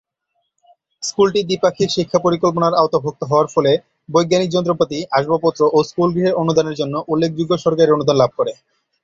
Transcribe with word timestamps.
স্কুলটি 1.03 1.39
দ্বিপাক্ষিক 1.43 1.89
শিক্ষা 1.91 2.19
পরিকল্পনার 2.21 2.73
আওতাভুক্ত 2.73 3.21
হওয়ার 3.23 3.47
ফলে 3.47 3.71
বৈজ্ঞানিক 4.09 4.49
যন্ত্রপাতি, 4.51 4.97
আসবাব-পত্র 5.11 5.61
ও 5.67 5.87
স্কুল-গৃহের 5.89 6.37
অনুদানের 6.41 6.75
জন্য 6.75 6.95
উল্লেখযোগ্য 7.07 7.53
সরকারি 7.57 7.89
অনুদান 7.91 8.17
লাভ 8.19 8.31
করে। 8.37 8.51